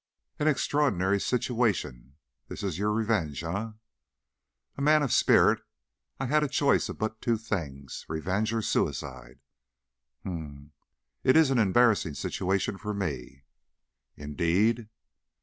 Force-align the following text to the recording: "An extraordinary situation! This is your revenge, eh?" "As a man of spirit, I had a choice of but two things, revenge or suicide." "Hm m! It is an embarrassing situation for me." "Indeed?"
"An 0.39 0.47
extraordinary 0.47 1.19
situation! 1.19 2.15
This 2.47 2.63
is 2.63 2.79
your 2.79 2.91
revenge, 2.91 3.43
eh?" 3.43 3.47
"As 3.51 3.73
a 4.75 4.81
man 4.81 5.03
of 5.03 5.13
spirit, 5.13 5.61
I 6.19 6.25
had 6.25 6.41
a 6.41 6.47
choice 6.47 6.89
of 6.89 6.97
but 6.97 7.21
two 7.21 7.37
things, 7.37 8.07
revenge 8.09 8.51
or 8.51 8.63
suicide." 8.63 9.41
"Hm 10.23 10.33
m! 10.33 10.71
It 11.23 11.37
is 11.37 11.51
an 11.51 11.59
embarrassing 11.59 12.15
situation 12.15 12.79
for 12.79 12.95
me." 12.95 13.43
"Indeed?" 14.17 14.89